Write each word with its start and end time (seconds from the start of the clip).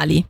comunali. 0.00 0.26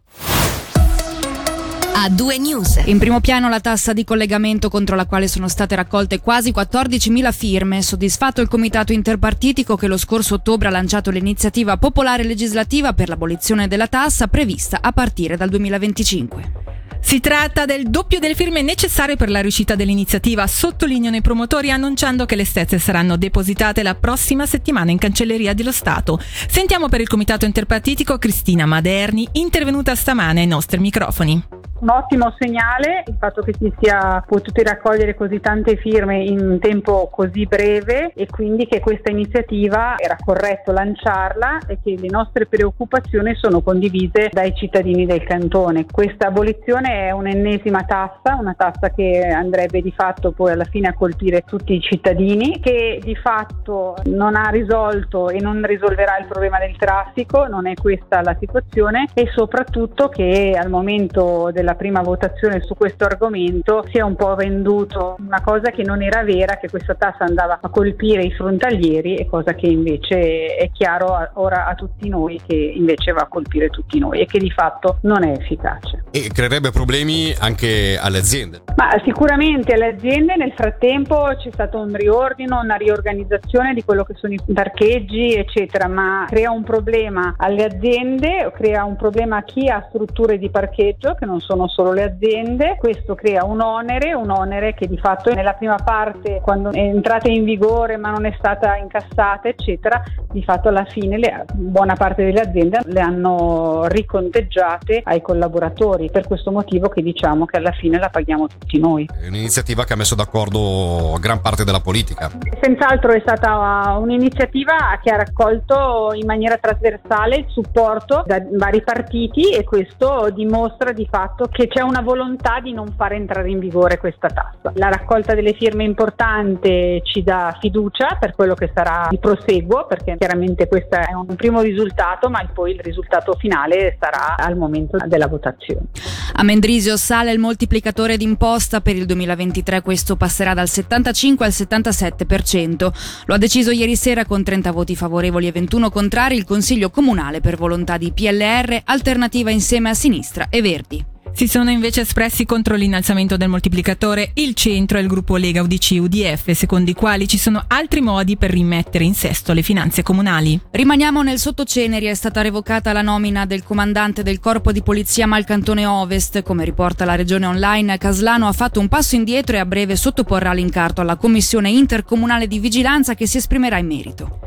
A 1.93 2.08
due 2.08 2.38
news. 2.38 2.80
In 2.86 2.98
primo 2.98 3.20
piano 3.20 3.48
la 3.48 3.60
tassa 3.60 3.93
di 3.93 4.04
collegamento 4.04 4.71
contro 4.71 4.96
la 4.96 5.04
quale 5.04 5.29
sono 5.29 5.49
state 5.49 5.75
raccolte 5.75 6.21
quasi 6.21 6.50
14.000 6.50 7.33
firme. 7.33 7.83
Soddisfatto 7.83 8.41
il 8.41 8.48
comitato 8.48 8.93
interpartitico 8.93 9.77
che 9.77 9.87
lo 9.87 9.98
scorso 9.98 10.37
ottobre 10.37 10.69
ha 10.69 10.71
lanciato 10.71 11.11
l'iniziativa 11.11 11.77
popolare 11.77 12.25
legislativa 12.25 12.95
per 12.95 13.09
l'abolizione 13.09 13.69
della 13.69 13.88
tassa 13.88 14.29
prevista 14.29 14.79
a 14.80 14.93
partire 14.93 15.37
dal 15.37 15.51
2025. 15.51 16.80
Si 17.01 17.19
tratta 17.21 17.64
del 17.64 17.91
doppio 17.91 18.19
delle 18.19 18.35
firme 18.35 18.62
necessarie 18.62 19.16
per 19.16 19.30
la 19.30 19.41
riuscita 19.41 19.75
dell'iniziativa, 19.75 20.46
sottolineano 20.46 21.16
i 21.16 21.23
promotori 21.23 21.71
annunciando 21.71 22.27
che 22.27 22.37
le 22.37 22.45
stesse 22.45 22.79
saranno 22.79 23.16
depositate 23.16 23.83
la 23.83 23.95
prossima 23.95 24.46
settimana 24.46 24.91
in 24.91 24.98
cancelleria 24.98 25.55
dello 25.55 25.73
Stato. 25.73 26.21
Sentiamo 26.48 26.89
per 26.89 27.01
il 27.01 27.09
comitato 27.09 27.45
interpartitico 27.47 28.19
Cristina 28.19 28.66
Maderni, 28.66 29.27
intervenuta 29.33 29.95
stamane 29.95 30.41
ai 30.41 30.47
nostri 30.47 30.79
microfoni 30.79 31.59
un 31.80 31.89
ottimo 31.89 32.34
segnale 32.39 33.02
il 33.07 33.16
fatto 33.19 33.43
che 33.43 33.55
si 33.59 33.73
sia 33.80 34.23
potuti 34.27 34.62
raccogliere 34.62 35.15
così 35.15 35.41
tante 35.41 35.77
firme 35.77 36.23
in 36.23 36.59
tempo 36.61 37.09
così 37.11 37.47
breve 37.47 38.12
e 38.15 38.27
quindi 38.27 38.66
che 38.66 38.80
questa 38.80 39.11
iniziativa 39.11 39.97
era 39.98 40.16
corretto 40.23 40.73
lanciarla 40.73 41.59
e 41.66 41.79
che 41.83 41.97
le 41.98 42.09
nostre 42.09 42.47
preoccupazioni 42.47 43.35
sono 43.35 43.62
condivise 43.62 44.29
dai 44.30 44.55
cittadini 44.55 45.07
del 45.07 45.24
cantone. 45.24 45.87
Questa 45.91 46.29
abolizione 46.29 47.09
è 47.09 47.11
un'ennesima 47.11 47.85
tassa, 47.85 48.37
una 48.38 48.55
tassa 48.57 48.91
che 48.91 49.27
andrebbe 49.27 49.80
di 49.80 49.93
fatto 49.93 50.33
poi 50.33 50.52
alla 50.52 50.65
fine 50.65 50.88
a 50.88 50.95
colpire 50.95 51.43
tutti 51.47 51.74
i 51.74 51.80
cittadini, 51.80 52.60
che 52.60 53.01
di 53.02 53.16
fatto 53.16 53.97
non 54.05 54.37
ha 54.37 54.51
risolto 54.51 55.30
e 55.30 55.41
non 55.41 55.62
risolverà 55.65 56.19
il 56.19 56.27
problema 56.27 56.59
del 56.59 56.77
traffico, 56.77 57.47
non 57.47 57.66
è 57.66 57.74
questa 57.74 58.21
la 58.23 58.37
situazione 58.38 59.09
e 59.15 59.29
soprattutto 59.35 60.09
che 60.09 60.57
al 60.59 60.69
momento 60.69 61.51
della 61.52 61.70
la 61.70 61.77
prima 61.77 62.01
votazione 62.01 62.62
su 62.62 62.74
questo 62.74 63.05
argomento 63.05 63.85
si 63.90 63.99
è 63.99 64.00
un 64.00 64.16
po' 64.16 64.34
venduto 64.34 65.16
una 65.20 65.40
cosa 65.40 65.70
che 65.70 65.84
non 65.84 66.02
era 66.02 66.24
vera, 66.24 66.56
che 66.56 66.68
questa 66.68 66.94
tassa 66.94 67.24
andava 67.24 67.60
a 67.62 67.68
colpire 67.68 68.24
i 68.24 68.32
frontalieri 68.32 69.14
e 69.14 69.28
cosa 69.28 69.54
che 69.54 69.66
invece 69.66 70.56
è 70.56 70.68
chiaro 70.72 71.30
ora 71.34 71.66
a 71.66 71.74
tutti 71.74 72.08
noi 72.08 72.41
che 72.44 72.56
invece 72.56 73.12
va 73.12 73.22
a 73.22 73.28
colpire 73.28 73.68
tutti 73.68 74.00
noi 74.00 74.20
e 74.20 74.26
che 74.26 74.38
di 74.38 74.50
fatto 74.50 74.98
non 75.02 75.24
è 75.24 75.30
efficace. 75.30 76.04
E 76.10 76.28
creerebbe 76.32 76.70
problemi 76.72 77.32
anche 77.38 77.96
alle 78.00 78.18
aziende? 78.18 78.62
Ma 78.74 78.91
sicuramente 79.04 79.74
alle 79.74 79.94
aziende 79.94 80.34
nel 80.34 80.52
frattempo 80.56 81.28
c'è 81.38 81.50
stato 81.52 81.78
un 81.78 81.94
riordino, 81.94 82.58
una 82.58 82.74
riorganizzazione 82.74 83.74
di 83.74 83.84
quello 83.84 84.02
che 84.02 84.14
sono 84.16 84.32
i 84.32 84.41
parcheggi 84.52 85.34
eccetera, 85.34 85.86
ma 85.86 86.24
crea 86.28 86.50
un 86.50 86.64
problema 86.64 87.34
alle 87.36 87.64
aziende, 87.64 88.50
crea 88.56 88.84
un 88.84 88.96
problema 88.96 89.36
a 89.36 89.44
chi 89.44 89.68
ha 89.68 89.86
strutture 89.88 90.36
di 90.36 90.50
parcheggio 90.50 91.14
che 91.14 91.26
non 91.26 91.38
sono 91.38 91.59
sono 91.61 91.69
solo 91.69 91.92
le 91.92 92.05
aziende, 92.05 92.77
questo 92.78 93.14
crea 93.14 93.44
un 93.44 93.61
onere, 93.61 94.14
un 94.14 94.30
onere 94.30 94.75
che 94.75 94.86
di 94.86 94.97
fatto 94.97 95.33
nella 95.34 95.53
prima 95.53 95.77
parte 95.77 96.41
quando 96.42 96.70
è 96.72 96.78
entrata 96.78 97.28
in 97.28 97.44
vigore 97.44 97.97
ma 97.97 98.11
non 98.11 98.25
è 98.25 98.34
stata 98.39 98.77
incassata 98.77 99.48
eccetera, 99.48 100.03
di 100.33 100.42
fatto 100.42 100.69
alla 100.69 100.84
fine 100.84 101.19
le, 101.19 101.44
buona 101.53 101.94
parte 101.94 102.25
delle 102.25 102.41
aziende 102.41 102.81
le 102.84 103.00
hanno 103.00 103.86
riconteggiate 103.86 105.03
ai 105.05 105.20
collaboratori, 105.20 106.11
per 106.11 106.27
questo 106.27 106.50
motivo 106.50 106.88
che 106.88 107.03
diciamo 107.03 107.44
che 107.44 107.58
alla 107.58 107.72
fine 107.72 107.98
la 107.98 108.08
paghiamo 108.08 108.47
tutti 108.47 108.78
noi. 108.78 109.08
È 109.20 109.27
un'iniziativa 109.27 109.84
che 109.84 109.92
ha 109.92 109.97
messo 109.97 110.14
d'accordo 110.14 111.16
gran 111.20 111.41
parte 111.41 111.64
della 111.64 111.81
politica. 111.81 112.31
Senz'altro 112.61 113.12
è 113.12 113.20
stata 113.20 113.97
un'iniziativa 114.00 114.98
che 115.03 115.11
ha 115.11 115.16
raccolto 115.16 116.12
in 116.14 116.27
maniera 116.27 116.56
trasversale 116.56 117.36
il 117.36 117.47
supporto 117.48 118.22
da 118.27 118.41
vari 118.53 118.83
partiti 118.83 119.53
e 119.53 119.64
questo 119.64 120.28
dimostra 120.33 120.92
di 120.92 121.06
fatto 121.11 121.48
che 121.50 121.66
c'è 121.66 121.82
una 121.82 122.00
volontà 122.00 122.60
di 122.60 122.72
non 122.72 122.94
far 122.96 123.12
entrare 123.12 123.50
in 123.50 123.58
vigore 123.58 123.98
questa 123.98 124.28
tassa. 124.28 124.72
La 124.74 124.88
raccolta 124.88 125.34
delle 125.34 125.54
firme 125.54 125.84
importante 125.84 127.02
ci 127.04 127.22
dà 127.22 127.56
fiducia 127.60 128.16
per 128.19 128.34
quello 128.34 128.54
che 128.54 128.70
sarà 128.75 129.08
il 129.10 129.19
proseguo, 129.19 129.86
perché 129.86 130.16
chiaramente 130.16 130.69
questo 130.69 130.97
è 130.97 131.12
un 131.12 131.34
primo 131.36 131.60
risultato, 131.60 132.30
ma 132.30 132.47
poi 132.52 132.72
il 132.72 132.80
risultato 132.80 133.34
finale 133.38 133.97
sarà 134.00 134.36
al 134.36 134.56
momento 134.56 134.97
della 135.06 135.26
votazione. 135.26 135.86
A 136.34 136.42
Mendrisio 136.42 136.97
sale 136.97 137.32
il 137.32 137.38
moltiplicatore 137.38 138.16
d'imposta 138.16 138.80
per 138.80 138.96
il 138.96 139.06
2023, 139.06 139.82
questo 139.82 140.16
passerà 140.16 140.54
dal 140.54 140.69
75 140.69 141.44
al 141.44 141.52
77%. 141.52 142.91
Lo 143.26 143.34
ha 143.34 143.38
deciso 143.38 143.70
ieri 143.70 143.96
sera 143.96 144.25
con 144.25 144.42
30 144.42 144.70
voti 144.70 144.96
favorevoli 144.96 145.48
e 145.48 145.52
21 145.52 145.91
contrari 145.91 146.36
il 146.36 146.44
Consiglio 146.44 146.91
Comunale 146.91 147.41
per 147.41 147.56
volontà 147.56 147.98
di 147.98 148.12
PLR, 148.12 148.82
Alternativa 148.84 149.50
Insieme 149.50 149.91
a 149.91 149.94
Sinistra 149.94 150.46
e 150.48 150.62
Verdi. 150.62 151.19
Si 151.40 151.48
sono 151.48 151.70
invece 151.70 152.02
espressi 152.02 152.44
contro 152.44 152.74
l'innalzamento 152.74 153.38
del 153.38 153.48
moltiplicatore 153.48 154.32
il 154.34 154.52
centro 154.52 154.98
e 154.98 155.00
il 155.00 155.06
gruppo 155.06 155.36
Lega 155.36 155.62
UDC 155.62 155.96
UDF, 155.98 156.50
secondo 156.50 156.90
i 156.90 156.94
quali 156.94 157.26
ci 157.26 157.38
sono 157.38 157.64
altri 157.66 158.02
modi 158.02 158.36
per 158.36 158.50
rimettere 158.50 159.04
in 159.04 159.14
sesto 159.14 159.54
le 159.54 159.62
finanze 159.62 160.02
comunali. 160.02 160.60
Rimaniamo 160.70 161.22
nel 161.22 161.38
sottoceneri, 161.38 162.04
è 162.04 162.14
stata 162.14 162.42
revocata 162.42 162.92
la 162.92 163.00
nomina 163.00 163.46
del 163.46 163.62
comandante 163.62 164.22
del 164.22 164.38
corpo 164.38 164.70
di 164.70 164.82
polizia 164.82 165.26
Malcantone 165.26 165.86
Ovest. 165.86 166.42
Come 166.42 166.66
riporta 166.66 167.06
la 167.06 167.14
regione 167.14 167.46
online, 167.46 167.96
Caslano 167.96 168.46
ha 168.46 168.52
fatto 168.52 168.78
un 168.78 168.88
passo 168.88 169.14
indietro 169.14 169.56
e 169.56 169.60
a 169.60 169.64
breve 169.64 169.96
sottoporrà 169.96 170.52
l'incarto 170.52 171.00
alla 171.00 171.16
commissione 171.16 171.70
intercomunale 171.70 172.48
di 172.48 172.58
vigilanza 172.58 173.14
che 173.14 173.26
si 173.26 173.38
esprimerà 173.38 173.78
in 173.78 173.86
merito. 173.86 174.40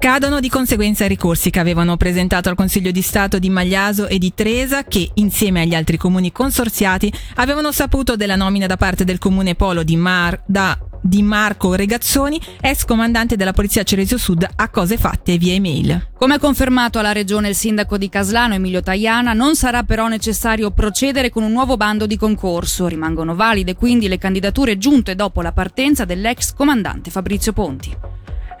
Cadono 0.00 0.40
di 0.40 0.48
conseguenza 0.48 1.04
i 1.04 1.08
ricorsi 1.08 1.50
che 1.50 1.60
avevano 1.60 1.98
presentato 1.98 2.48
al 2.48 2.54
Consiglio 2.54 2.90
di 2.90 3.02
Stato 3.02 3.38
di 3.38 3.50
Magliaso 3.50 4.08
e 4.08 4.16
di 4.16 4.32
Tresa 4.34 4.84
che, 4.84 5.10
insieme 5.16 5.60
agli 5.60 5.74
altri 5.74 5.98
comuni 5.98 6.32
consorziati, 6.32 7.12
avevano 7.34 7.70
saputo 7.70 8.16
della 8.16 8.34
nomina 8.34 8.66
da 8.66 8.78
parte 8.78 9.04
del 9.04 9.18
comune 9.18 9.56
Polo 9.56 9.82
di, 9.82 9.96
Mar- 9.96 10.42
da, 10.46 10.74
di 11.02 11.20
Marco 11.20 11.74
Regazzoni, 11.74 12.40
ex 12.62 12.86
comandante 12.86 13.36
della 13.36 13.52
Polizia 13.52 13.82
Ceresio 13.82 14.16
Sud, 14.16 14.48
a 14.56 14.68
cose 14.70 14.96
fatte 14.96 15.36
via 15.36 15.52
email. 15.52 16.08
Come 16.16 16.38
confermato 16.38 16.98
alla 16.98 17.12
Regione 17.12 17.50
il 17.50 17.54
sindaco 17.54 17.98
di 17.98 18.08
Caslano 18.08 18.54
Emilio 18.54 18.80
Tajana, 18.80 19.34
non 19.34 19.54
sarà 19.54 19.82
però 19.82 20.08
necessario 20.08 20.70
procedere 20.70 21.28
con 21.28 21.42
un 21.42 21.52
nuovo 21.52 21.76
bando 21.76 22.06
di 22.06 22.16
concorso. 22.16 22.86
Rimangono 22.86 23.34
valide 23.34 23.74
quindi 23.74 24.08
le 24.08 24.16
candidature 24.16 24.78
giunte 24.78 25.14
dopo 25.14 25.42
la 25.42 25.52
partenza 25.52 26.06
dell'ex 26.06 26.54
comandante 26.54 27.10
Fabrizio 27.10 27.52
Ponti. 27.52 28.09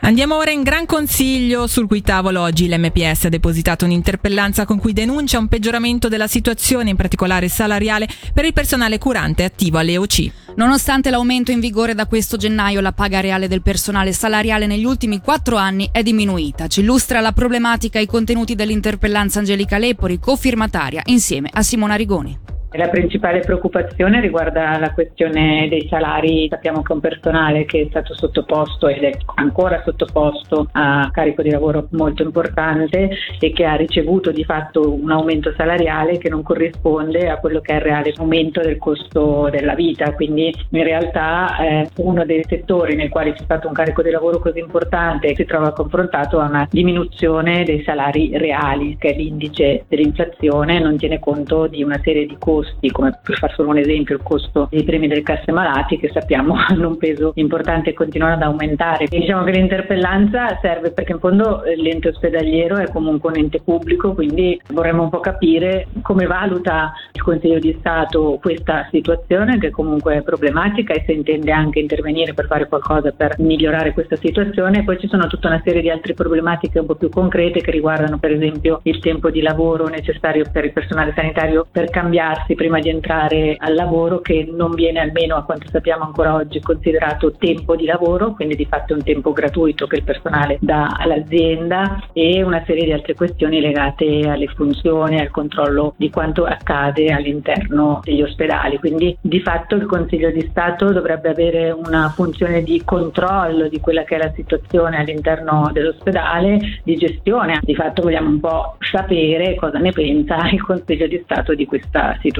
Andiamo 0.02 0.36
ora 0.36 0.50
in 0.50 0.62
gran 0.62 0.86
consiglio 0.86 1.66
sul 1.66 1.86
cui 1.86 2.00
tavolo 2.00 2.40
oggi 2.40 2.68
l'MPS 2.68 3.26
ha 3.26 3.28
depositato 3.28 3.84
un'interpellanza 3.84 4.64
con 4.64 4.78
cui 4.78 4.94
denuncia 4.94 5.38
un 5.38 5.46
peggioramento 5.46 6.08
della 6.08 6.26
situazione, 6.26 6.90
in 6.90 6.96
particolare 6.96 7.48
salariale, 7.48 8.08
per 8.32 8.46
il 8.46 8.54
personale 8.54 8.96
curante 8.96 9.44
attivo 9.44 9.76
alle 9.76 9.98
OC. 9.98 10.30
Nonostante 10.56 11.10
l'aumento 11.10 11.50
in 11.50 11.60
vigore 11.60 11.94
da 11.94 12.06
questo 12.06 12.38
gennaio, 12.38 12.80
la 12.80 12.92
paga 12.92 13.20
reale 13.20 13.46
del 13.46 13.62
personale 13.62 14.12
salariale 14.12 14.66
negli 14.66 14.84
ultimi 14.84 15.20
quattro 15.20 15.56
anni 15.56 15.90
è 15.92 16.02
diminuita. 16.02 16.66
Ci 16.66 16.80
illustra 16.80 17.20
la 17.20 17.32
problematica 17.32 17.98
e 17.98 18.02
i 18.02 18.06
contenuti 18.06 18.54
dell'interpellanza 18.54 19.38
Angelica 19.38 19.76
Lepori, 19.76 20.18
cofirmataria, 20.18 21.02
insieme 21.06 21.50
a 21.52 21.62
Simona 21.62 21.94
Rigoni. 21.94 22.49
La 22.74 22.88
principale 22.88 23.40
preoccupazione 23.40 24.20
riguarda 24.20 24.78
la 24.78 24.92
questione 24.92 25.66
dei 25.68 25.88
salari. 25.88 26.46
Sappiamo 26.48 26.82
che 26.82 26.92
un 26.92 27.00
personale 27.00 27.64
che 27.64 27.80
è 27.80 27.86
stato 27.88 28.14
sottoposto 28.14 28.86
ed 28.86 29.02
è 29.02 29.10
ancora 29.34 29.82
sottoposto 29.84 30.68
a 30.70 31.10
carico 31.12 31.42
di 31.42 31.50
lavoro 31.50 31.88
molto 31.90 32.22
importante 32.22 33.10
e 33.40 33.52
che 33.52 33.64
ha 33.64 33.74
ricevuto 33.74 34.30
di 34.30 34.44
fatto 34.44 34.92
un 34.92 35.10
aumento 35.10 35.52
salariale 35.56 36.18
che 36.18 36.28
non 36.28 36.44
corrisponde 36.44 37.28
a 37.28 37.38
quello 37.38 37.60
che 37.60 37.72
è 37.72 37.76
il 37.76 37.80
reale 37.80 38.14
aumento 38.16 38.60
del 38.60 38.78
costo 38.78 39.48
della 39.50 39.74
vita. 39.74 40.14
Quindi 40.14 40.54
in 40.70 40.84
realtà 40.84 41.56
è 41.56 41.88
uno 41.96 42.24
dei 42.24 42.44
settori 42.46 42.94
nei 42.94 43.08
quali 43.08 43.32
c'è 43.32 43.42
stato 43.42 43.66
un 43.66 43.74
carico 43.74 44.02
di 44.02 44.10
lavoro 44.10 44.38
così 44.38 44.60
importante 44.60 45.34
si 45.34 45.44
trova 45.44 45.72
confrontato 45.72 46.38
a 46.38 46.46
una 46.46 46.68
diminuzione 46.70 47.64
dei 47.64 47.82
salari 47.82 48.30
reali, 48.38 48.96
che 48.96 49.08
è 49.08 49.16
l'indice 49.16 49.86
dell'inflazione, 49.88 50.78
non 50.78 50.96
tiene 50.96 51.18
conto 51.18 51.66
di 51.66 51.82
una 51.82 52.00
serie 52.04 52.26
di 52.26 52.36
costi 52.38 52.58
costi, 52.60 52.90
come 52.90 53.18
per 53.22 53.38
far 53.38 53.52
solo 53.54 53.70
un 53.70 53.78
esempio 53.78 54.16
il 54.16 54.22
costo 54.22 54.68
dei 54.70 54.84
premi 54.84 55.08
delle 55.08 55.22
casse 55.22 55.50
malati 55.52 55.98
che 55.98 56.10
sappiamo 56.12 56.54
hanno 56.68 56.88
un 56.88 56.96
peso 56.98 57.32
importante 57.36 57.90
e 57.90 57.94
continuano 57.94 58.34
ad 58.34 58.42
aumentare. 58.42 59.06
Diciamo 59.08 59.44
che 59.44 59.52
l'interpellanza 59.52 60.58
serve 60.60 60.92
perché 60.92 61.12
in 61.12 61.18
fondo 61.18 61.64
eh, 61.64 61.76
l'ente 61.76 62.08
ospedaliero 62.08 62.76
è 62.76 62.90
comunque 62.90 63.30
un 63.30 63.38
ente 63.38 63.60
pubblico, 63.60 64.12
quindi 64.12 64.60
vorremmo 64.68 65.04
un 65.04 65.10
po' 65.10 65.20
capire 65.20 65.88
come 66.02 66.26
valuta 66.26 66.92
il 67.12 67.22
Consiglio 67.22 67.58
di 67.58 67.76
Stato 67.78 68.38
questa 68.40 68.86
situazione 68.90 69.58
che 69.58 69.70
comunque 69.70 70.16
è 70.16 70.22
problematica 70.22 70.92
e 70.94 71.02
se 71.06 71.12
intende 71.12 71.52
anche 71.52 71.78
intervenire 71.78 72.34
per 72.34 72.46
fare 72.46 72.68
qualcosa 72.68 73.10
per 73.12 73.36
migliorare 73.38 73.92
questa 73.92 74.16
situazione. 74.16 74.84
Poi 74.84 74.98
ci 74.98 75.08
sono 75.08 75.26
tutta 75.26 75.48
una 75.48 75.60
serie 75.64 75.80
di 75.80 75.90
altre 75.90 76.14
problematiche 76.14 76.78
un 76.78 76.86
po' 76.86 76.94
più 76.94 77.08
concrete 77.08 77.60
che 77.60 77.70
riguardano 77.70 78.18
per 78.18 78.32
esempio 78.32 78.80
il 78.84 78.98
tempo 79.00 79.30
di 79.30 79.40
lavoro 79.40 79.88
necessario 79.88 80.44
per 80.52 80.64
il 80.64 80.72
personale 80.72 81.12
sanitario 81.14 81.66
per 81.70 81.88
cambiarsi 81.90 82.49
vaccinarsi 82.50 82.54
prima 82.54 82.80
di 82.80 82.88
entrare 82.88 83.56
al 83.58 83.74
lavoro 83.74 84.20
che 84.20 84.48
non 84.50 84.74
viene 84.74 85.00
almeno 85.00 85.36
a 85.36 85.44
quanto 85.44 85.68
sappiamo 85.70 86.04
ancora 86.04 86.34
oggi 86.34 86.60
considerato 86.60 87.32
tempo 87.32 87.76
di 87.76 87.84
lavoro, 87.84 88.32
quindi 88.32 88.56
di 88.56 88.66
fatto 88.66 88.92
è 88.92 88.96
un 88.96 89.04
tempo 89.04 89.32
gratuito 89.32 89.86
che 89.86 89.96
il 89.96 90.02
personale 90.02 90.58
dà 90.60 90.96
all'azienda 90.98 92.08
e 92.12 92.42
una 92.42 92.62
serie 92.66 92.84
di 92.84 92.92
altre 92.92 93.14
questioni 93.14 93.60
legate 93.60 94.28
alle 94.28 94.46
funzioni, 94.48 95.20
al 95.20 95.30
controllo 95.30 95.94
di 95.96 96.10
quanto 96.10 96.44
accade 96.44 97.12
all'interno 97.12 98.00
degli 98.02 98.22
ospedali. 98.22 98.78
Quindi 98.78 99.16
di 99.20 99.40
fatto 99.40 99.76
il 99.76 99.86
Consiglio 99.86 100.30
di 100.30 100.46
Stato 100.50 100.92
dovrebbe 100.92 101.28
avere 101.28 101.70
una 101.70 102.08
funzione 102.10 102.62
di 102.62 102.82
controllo 102.84 103.68
di 103.68 103.80
quella 103.80 104.04
che 104.04 104.16
è 104.16 104.18
la 104.18 104.32
situazione 104.34 104.98
all'interno 104.98 105.70
dell'ospedale, 105.72 106.80
di 106.82 106.96
gestione. 106.96 107.60
Di 107.62 107.74
fatto 107.74 108.02
vogliamo 108.02 108.28
un 108.28 108.40
po' 108.40 108.76
sapere 108.80 109.54
cosa 109.54 109.78
ne 109.78 109.92
pensa 109.92 110.48
il 110.50 110.62
Consiglio 110.62 111.06
di 111.06 111.20
Stato 111.24 111.54
di 111.54 111.66
questa 111.66 112.16
situazione. 112.20 112.39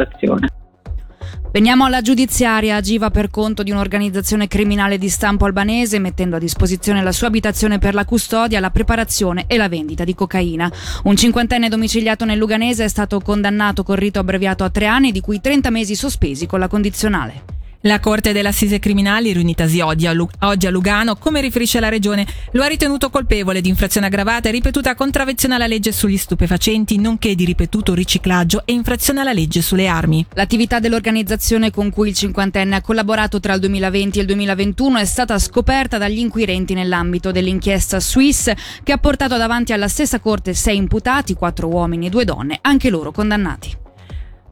Veniamo 1.53 1.85
alla 1.85 2.01
giudiziaria. 2.01 2.77
Agiva 2.77 3.11
per 3.11 3.29
conto 3.29 3.65
di 3.65 3.73
un'organizzazione 3.73 4.47
criminale 4.47 4.99
di 4.99 5.09
stampo 5.09 5.47
albanese, 5.47 5.99
mettendo 5.99 6.37
a 6.37 6.39
disposizione 6.39 7.03
la 7.03 7.11
sua 7.11 7.27
abitazione 7.27 7.79
per 7.79 7.95
la 7.95 8.05
custodia, 8.05 8.61
la 8.61 8.71
preparazione 8.71 9.45
e 9.49 9.57
la 9.57 9.69
vendita 9.69 10.05
di 10.05 10.15
cocaina. 10.15 10.71
Un 11.05 11.17
cinquantenne 11.17 11.69
domiciliato 11.69 12.25
nel 12.25 12.39
Luganese 12.39 12.85
è 12.85 12.89
stato 12.89 13.19
condannato 13.21 13.83
con 13.83 13.97
rito 13.97 14.21
abbreviato 14.21 14.63
a 14.63 14.71
tre 14.71 14.87
anni, 14.87 15.11
di 15.11 15.21
cui 15.21 15.41
30 15.41 15.71
mesi 15.71 15.97
sospesi 15.97 16.47
con 16.47 16.61
la 16.61 16.69
condizionale. 16.69 17.60
La 17.85 17.99
Corte 17.99 18.33
dell'Assise 18.33 18.79
Criminali, 18.79 19.33
riunitasi 19.33 19.81
oggi 19.81 20.07
a 20.07 20.13
Lugano, 20.71 21.17
come 21.17 21.41
riferisce 21.41 21.81
la 21.81 21.89
Regione, 21.89 22.27
lo 22.53 22.63
ha 22.63 22.67
ritenuto 22.67 23.09
colpevole 23.09 23.63
di 23.63 23.71
infrazione 23.71 24.09
aggravata 24.09 24.51
e 24.51 24.53
ripetuta 24.53 24.95
contravvenzione 24.95 25.55
alla 25.55 25.67
legge 25.67 25.91
sugli 25.91 26.19
stupefacenti, 26.19 26.99
nonché 26.99 27.35
di 27.35 27.47
ripetuto 27.47 27.95
riciclaggio 27.95 28.65
e 28.67 28.75
infrazione 28.75 29.21
alla 29.21 29.33
legge 29.33 29.63
sulle 29.63 29.87
armi. 29.87 30.27
L'attività 30.35 30.79
dell'organizzazione 30.79 31.71
con 31.71 31.89
cui 31.89 32.11
il 32.11 32.15
cinquantenne 32.15 32.77
ha 32.77 32.83
collaborato 32.83 33.41
tra 33.41 33.55
il 33.55 33.61
2020 33.61 34.19
e 34.19 34.21
il 34.21 34.27
2021 34.27 34.99
è 34.99 35.05
stata 35.07 35.39
scoperta 35.39 35.97
dagli 35.97 36.19
inquirenti 36.19 36.75
nell'ambito 36.75 37.31
dell'inchiesta 37.31 37.99
Swiss 37.99 38.53
che 38.83 38.93
ha 38.93 38.99
portato 38.99 39.39
davanti 39.39 39.73
alla 39.73 39.89
stessa 39.89 40.21
Corte 40.21 40.53
sei 40.53 40.77
imputati, 40.77 41.33
quattro 41.33 41.69
uomini 41.69 42.09
e 42.09 42.11
due 42.11 42.27
donne, 42.27 42.59
anche 42.61 42.91
loro 42.91 43.11
condannati. 43.11 43.89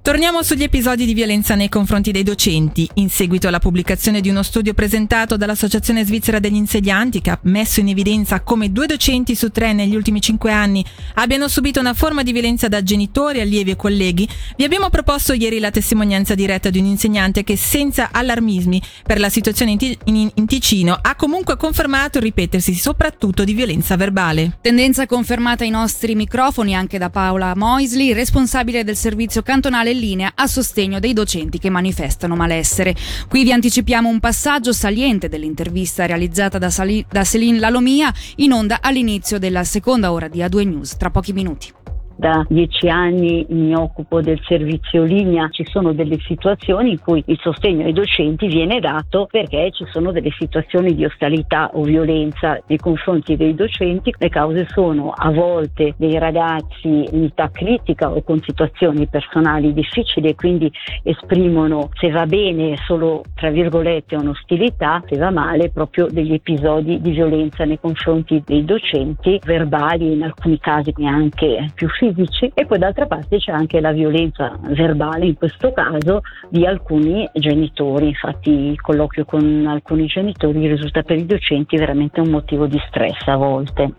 Torniamo 0.08 0.42
sugli 0.42 0.62
episodi 0.62 1.04
di 1.04 1.12
violenza 1.12 1.54
nei 1.54 1.68
confronti 1.68 2.12
dei 2.12 2.22
docenti. 2.22 2.88
In 2.94 3.10
seguito 3.10 3.46
alla 3.46 3.58
pubblicazione 3.58 4.22
di 4.22 4.30
uno 4.30 4.42
studio 4.42 4.72
presentato 4.72 5.36
dall'Associazione 5.36 6.02
Svizzera 6.02 6.38
degli 6.38 6.54
Insegnanti, 6.54 7.20
che 7.20 7.28
ha 7.28 7.38
messo 7.42 7.80
in 7.80 7.88
evidenza 7.88 8.40
come 8.40 8.72
due 8.72 8.86
docenti 8.86 9.34
su 9.34 9.50
tre 9.50 9.74
negli 9.74 9.94
ultimi 9.94 10.22
cinque 10.22 10.50
anni 10.50 10.82
abbiano 11.16 11.46
subito 11.46 11.78
una 11.78 11.92
forma 11.92 12.22
di 12.22 12.32
violenza 12.32 12.68
da 12.68 12.82
genitori, 12.82 13.42
allievi 13.42 13.72
e 13.72 13.76
colleghi, 13.76 14.26
vi 14.56 14.64
abbiamo 14.64 14.88
proposto 14.88 15.34
ieri 15.34 15.58
la 15.58 15.70
testimonianza 15.70 16.34
diretta 16.34 16.70
di 16.70 16.78
un 16.78 16.86
insegnante 16.86 17.44
che, 17.44 17.58
senza 17.58 18.08
allarmismi 18.10 18.80
per 19.04 19.20
la 19.20 19.28
situazione 19.28 19.72
in, 19.72 19.94
in, 20.04 20.30
in 20.32 20.46
Ticino, 20.46 20.98
ha 21.02 21.16
comunque 21.16 21.58
confermato 21.58 22.16
il 22.16 22.24
ripetersi 22.24 22.72
soprattutto 22.72 23.44
di 23.44 23.52
violenza 23.52 23.94
verbale. 23.96 24.56
Tendenza 24.62 25.04
confermata 25.04 25.64
ai 25.64 25.70
nostri 25.70 26.14
microfoni 26.14 26.74
anche 26.74 26.96
da 26.96 27.10
Paola 27.10 27.54
Moisli, 27.54 28.14
responsabile 28.14 28.84
del 28.84 28.96
servizio 28.96 29.42
cantonale 29.42 29.96
linea 29.98 30.32
a 30.34 30.46
sostegno 30.46 30.98
dei 31.00 31.12
docenti 31.12 31.58
che 31.58 31.70
manifestano 31.70 32.36
malessere. 32.36 32.94
Qui 33.28 33.44
vi 33.44 33.52
anticipiamo 33.52 34.08
un 34.08 34.20
passaggio 34.20 34.72
saliente 34.72 35.28
dell'intervista 35.28 36.06
realizzata 36.06 36.58
da, 36.58 36.70
Sali- 36.70 37.04
da 37.08 37.24
Céline 37.24 37.58
Lalomia 37.58 38.12
in 38.36 38.52
onda 38.52 38.78
all'inizio 38.80 39.38
della 39.38 39.64
seconda 39.64 40.12
ora 40.12 40.28
di 40.28 40.40
A2 40.40 40.66
News, 40.66 40.96
tra 40.96 41.10
pochi 41.10 41.32
minuti 41.32 41.77
da 42.18 42.44
dieci 42.48 42.88
anni 42.88 43.46
mi 43.50 43.72
occupo 43.76 44.20
del 44.20 44.40
servizio 44.44 45.04
linea, 45.04 45.48
ci 45.50 45.64
sono 45.64 45.92
delle 45.92 46.18
situazioni 46.18 46.90
in 46.90 46.98
cui 46.98 47.22
il 47.26 47.38
sostegno 47.40 47.84
ai 47.84 47.92
docenti 47.92 48.48
viene 48.48 48.80
dato 48.80 49.28
perché 49.30 49.70
ci 49.70 49.84
sono 49.92 50.10
delle 50.10 50.32
situazioni 50.36 50.96
di 50.96 51.04
ostalità 51.04 51.70
o 51.74 51.82
violenza 51.82 52.60
nei 52.66 52.78
confronti 52.78 53.36
dei 53.36 53.54
docenti. 53.54 54.12
Le 54.18 54.28
cause 54.30 54.66
sono 54.70 55.12
a 55.14 55.30
volte 55.30 55.94
dei 55.96 56.18
ragazzi 56.18 56.88
in 56.88 57.22
età 57.22 57.50
critica 57.52 58.10
o 58.10 58.20
con 58.22 58.40
situazioni 58.44 59.06
personali 59.06 59.72
difficili 59.72 60.30
e 60.30 60.34
quindi 60.34 60.72
esprimono 61.04 61.90
se 62.00 62.10
va 62.10 62.26
bene 62.26 62.74
solo 62.84 63.22
tra 63.36 63.50
virgolette 63.50 64.16
un'ostilità, 64.16 65.04
se 65.06 65.16
va 65.18 65.30
male 65.30 65.70
proprio 65.70 66.08
degli 66.10 66.32
episodi 66.32 67.00
di 67.00 67.12
violenza 67.12 67.64
nei 67.64 67.78
confronti 67.78 68.42
dei 68.44 68.64
docenti, 68.64 69.38
verbali 69.44 70.14
in 70.14 70.24
alcuni 70.24 70.58
casi 70.58 70.92
neanche 70.96 71.70
più 71.76 71.88
fisici 71.88 72.06
fisici 72.12 72.50
e 72.54 72.66
poi 72.66 72.78
d'altra 72.78 73.06
parte 73.06 73.38
c'è 73.38 73.52
anche 73.52 73.80
la 73.80 73.92
violenza 73.92 74.56
verbale 74.60 75.26
in 75.26 75.34
questo 75.34 75.72
caso 75.72 76.20
di 76.48 76.66
alcuni 76.66 77.28
genitori, 77.32 78.08
infatti 78.08 78.50
il 78.50 78.80
colloquio 78.80 79.24
con 79.24 79.66
alcuni 79.66 80.06
genitori 80.06 80.66
risulta 80.66 81.02
per 81.02 81.18
i 81.18 81.26
docenti 81.26 81.76
veramente 81.76 82.20
un 82.20 82.30
motivo 82.30 82.66
di 82.66 82.80
stress 82.88 83.26
a 83.26 83.36
volte. 83.36 83.94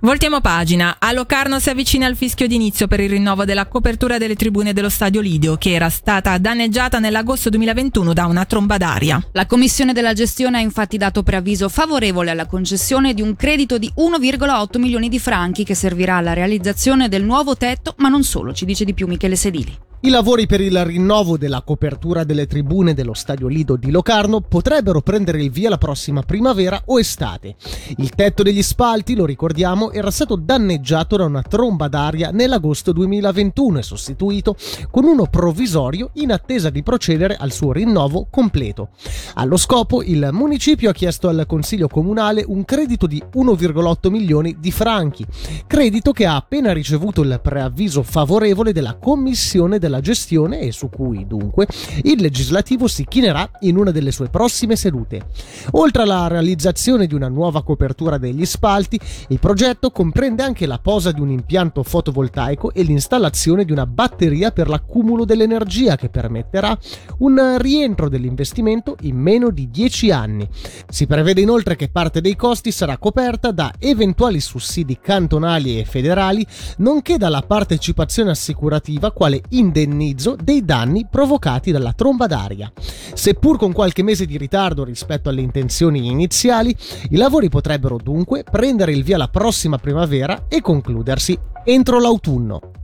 Voltiamo 0.00 0.40
pagina. 0.40 0.96
A 0.98 1.12
Locarno 1.12 1.58
si 1.58 1.70
avvicina 1.70 2.06
al 2.06 2.16
fischio 2.16 2.46
d'inizio 2.46 2.86
per 2.86 3.00
il 3.00 3.08
rinnovo 3.08 3.44
della 3.44 3.66
copertura 3.66 4.18
delle 4.18 4.34
tribune 4.34 4.72
dello 4.72 4.90
stadio 4.90 5.20
Lidio, 5.20 5.56
che 5.56 5.72
era 5.72 5.88
stata 5.88 6.36
danneggiata 6.36 6.98
nell'agosto 6.98 7.48
2021 7.48 8.12
da 8.12 8.26
una 8.26 8.44
tromba 8.44 8.76
d'aria. 8.76 9.24
La 9.32 9.46
commissione 9.46 9.92
della 9.92 10.12
gestione 10.12 10.58
ha 10.58 10.60
infatti 10.60 10.98
dato 10.98 11.22
preavviso 11.22 11.68
favorevole 11.68 12.30
alla 12.30 12.46
concessione 12.46 13.14
di 13.14 13.22
un 13.22 13.34
credito 13.34 13.78
di 13.78 13.90
1,8 13.96 14.78
milioni 14.78 15.08
di 15.08 15.18
franchi 15.18 15.64
che 15.64 15.74
servirà 15.74 16.16
alla 16.16 16.34
realizzazione 16.34 17.08
del 17.08 17.24
nuovo 17.24 17.56
tetto, 17.56 17.94
ma 17.98 18.08
non 18.08 18.24
solo, 18.24 18.52
ci 18.52 18.64
dice 18.64 18.84
di 18.84 18.94
più 18.94 19.06
Michele 19.06 19.36
Sedili. 19.36 19.83
I 20.04 20.10
lavori 20.10 20.46
per 20.46 20.60
il 20.60 20.84
rinnovo 20.84 21.38
della 21.38 21.62
copertura 21.62 22.24
delle 22.24 22.46
tribune 22.46 22.92
dello 22.92 23.14
stadio 23.14 23.48
Lido 23.48 23.76
di 23.76 23.90
Locarno 23.90 24.42
potrebbero 24.42 25.00
prendere 25.00 25.42
il 25.42 25.50
via 25.50 25.70
la 25.70 25.78
prossima 25.78 26.20
primavera 26.20 26.82
o 26.84 26.98
estate. 26.98 27.54
Il 27.96 28.10
tetto 28.10 28.42
degli 28.42 28.62
spalti, 28.62 29.14
lo 29.14 29.24
ricordiamo, 29.24 29.92
era 29.92 30.10
stato 30.10 30.36
danneggiato 30.36 31.16
da 31.16 31.24
una 31.24 31.40
tromba 31.40 31.88
d'aria 31.88 32.28
nell'agosto 32.32 32.92
2021 32.92 33.78
e 33.78 33.82
sostituito 33.82 34.56
con 34.90 35.04
uno 35.04 35.24
provvisorio 35.24 36.10
in 36.16 36.32
attesa 36.32 36.68
di 36.68 36.82
procedere 36.82 37.36
al 37.36 37.50
suo 37.50 37.72
rinnovo 37.72 38.26
completo. 38.28 38.90
Allo 39.36 39.56
scopo, 39.56 40.02
il 40.02 40.28
municipio 40.32 40.90
ha 40.90 40.92
chiesto 40.92 41.28
al 41.28 41.46
Consiglio 41.46 41.88
Comunale 41.88 42.44
un 42.46 42.66
credito 42.66 43.06
di 43.06 43.22
1,8 43.36 44.10
milioni 44.10 44.56
di 44.60 44.70
franchi, 44.70 45.24
credito 45.66 46.12
che 46.12 46.26
ha 46.26 46.36
appena 46.36 46.74
ricevuto 46.74 47.22
il 47.22 47.40
preavviso 47.42 48.02
favorevole 48.02 48.74
della 48.74 48.96
Commissione 48.96 49.78
della 49.78 49.92
gestione 50.00 50.60
e 50.60 50.72
su 50.72 50.88
cui 50.88 51.26
dunque 51.26 51.66
il 52.02 52.20
legislativo 52.20 52.86
si 52.86 53.04
chinerà 53.04 53.48
in 53.60 53.76
una 53.76 53.90
delle 53.90 54.12
sue 54.12 54.28
prossime 54.28 54.76
sedute. 54.76 55.26
Oltre 55.72 56.02
alla 56.02 56.26
realizzazione 56.28 57.06
di 57.06 57.14
una 57.14 57.28
nuova 57.28 57.62
copertura 57.62 58.18
degli 58.18 58.44
spalti, 58.44 58.98
il 59.28 59.38
progetto 59.38 59.90
comprende 59.90 60.42
anche 60.42 60.66
la 60.66 60.78
posa 60.78 61.12
di 61.12 61.20
un 61.20 61.30
impianto 61.30 61.82
fotovoltaico 61.82 62.72
e 62.72 62.82
l'installazione 62.82 63.64
di 63.64 63.72
una 63.72 63.86
batteria 63.86 64.50
per 64.50 64.68
l'accumulo 64.68 65.24
dell'energia 65.24 65.96
che 65.96 66.08
permetterà 66.08 66.76
un 67.18 67.56
rientro 67.58 68.08
dell'investimento 68.08 68.96
in 69.02 69.16
meno 69.16 69.50
di 69.50 69.70
10 69.70 70.10
anni. 70.10 70.48
Si 70.88 71.06
prevede 71.06 71.40
inoltre 71.40 71.76
che 71.76 71.88
parte 71.88 72.20
dei 72.20 72.36
costi 72.36 72.70
sarà 72.70 72.98
coperta 72.98 73.50
da 73.50 73.72
eventuali 73.78 74.40
sussidi 74.40 74.98
cantonali 75.00 75.78
e 75.78 75.84
federali, 75.84 76.46
nonché 76.78 77.18
dalla 77.18 77.42
partecipazione 77.42 78.30
assicurativa 78.30 79.12
quale 79.12 79.42
indennizzo 79.50 79.83
indennizzo 79.84 80.36
dei 80.40 80.64
danni 80.64 81.06
provocati 81.10 81.70
dalla 81.70 81.92
tromba 81.92 82.26
d'aria. 82.26 82.70
Seppur 83.14 83.56
con 83.58 83.72
qualche 83.72 84.02
mese 84.02 84.26
di 84.26 84.36
ritardo 84.36 84.84
rispetto 84.84 85.28
alle 85.28 85.40
intenzioni 85.40 86.06
iniziali, 86.06 86.74
i 87.10 87.16
lavori 87.16 87.48
potrebbero 87.48 87.98
dunque 88.02 88.44
prendere 88.44 88.92
il 88.92 89.04
via 89.04 89.16
la 89.16 89.28
prossima 89.28 89.78
primavera 89.78 90.46
e 90.48 90.60
concludersi 90.60 91.38
entro 91.64 92.00
l'autunno. 92.00 92.83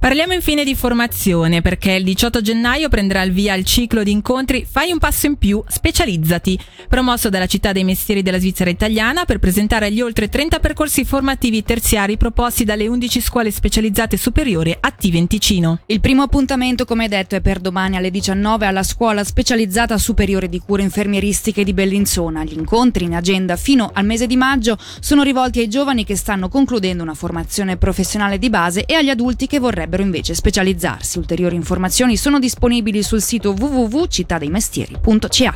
Parliamo 0.00 0.32
infine 0.32 0.64
di 0.64 0.74
formazione 0.74 1.60
perché 1.60 1.92
il 1.92 2.04
18 2.04 2.40
gennaio 2.40 2.88
prenderà 2.88 3.20
il 3.20 3.32
via 3.32 3.52
il 3.52 3.66
ciclo 3.66 4.02
di 4.02 4.10
incontri 4.10 4.66
Fai 4.66 4.92
un 4.92 4.98
passo 4.98 5.26
in 5.26 5.36
più, 5.36 5.62
specializzati, 5.68 6.58
promosso 6.88 7.28
dalla 7.28 7.44
città 7.44 7.72
dei 7.72 7.84
mestieri 7.84 8.22
della 8.22 8.38
Svizzera 8.38 8.70
italiana 8.70 9.26
per 9.26 9.38
presentare 9.38 9.92
gli 9.92 10.00
oltre 10.00 10.30
30 10.30 10.58
percorsi 10.58 11.04
formativi 11.04 11.62
terziari 11.62 12.16
proposti 12.16 12.64
dalle 12.64 12.88
11 12.88 13.20
scuole 13.20 13.50
specializzate 13.50 14.16
superiori 14.16 14.74
attive 14.80 15.18
in 15.18 15.26
Ticino. 15.26 15.80
Il 15.84 16.00
primo 16.00 16.22
appuntamento, 16.22 16.86
come 16.86 17.06
detto, 17.06 17.36
è 17.36 17.42
per 17.42 17.58
domani 17.58 17.98
alle 17.98 18.10
19 18.10 18.64
alla 18.64 18.82
scuola 18.82 19.22
specializzata 19.22 19.98
superiore 19.98 20.48
di 20.48 20.60
cure 20.60 20.80
infermieristiche 20.80 21.62
di 21.62 21.74
Bellinzona. 21.74 22.42
Gli 22.42 22.56
incontri 22.56 23.04
in 23.04 23.14
agenda 23.14 23.56
fino 23.56 23.90
al 23.92 24.06
mese 24.06 24.26
di 24.26 24.36
maggio 24.36 24.78
sono 25.00 25.22
rivolti 25.22 25.60
ai 25.60 25.68
giovani 25.68 26.06
che 26.06 26.16
stanno 26.16 26.48
concludendo 26.48 27.02
una 27.02 27.12
formazione 27.12 27.76
professionale 27.76 28.38
di 28.38 28.48
base 28.48 28.86
e 28.86 28.94
agli 28.94 29.10
adulti 29.10 29.46
che 29.46 29.58
vorrebbero 29.58 29.89
dovrebbero 29.90 30.02
invece 30.02 30.34
specializzarsi. 30.34 31.18
Ulteriori 31.18 31.56
informazioni 31.56 32.16
sono 32.16 32.38
disponibili 32.38 33.02
sul 33.02 33.20
sito 33.20 33.50
www.cittadeimestieri.ch. 33.58 35.50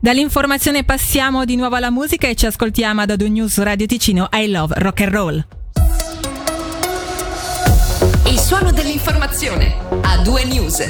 Dall'informazione 0.00 0.84
passiamo 0.84 1.44
di 1.44 1.56
nuovo 1.56 1.74
alla 1.76 1.90
musica 1.90 2.28
e 2.28 2.36
ci 2.36 2.46
ascoltiamo 2.46 3.00
ad 3.00 3.10
Ado 3.10 3.28
News 3.28 3.58
Radio 3.58 3.86
Ticino 3.86 4.28
I 4.32 4.48
Love 4.48 4.74
Rock 4.78 5.00
and 5.02 5.12
Roll. 5.12 5.44
Il 8.26 8.38
suono 8.38 8.70
dell'informazione 8.70 9.74
a 10.02 10.22
due 10.22 10.44
news. 10.44 10.88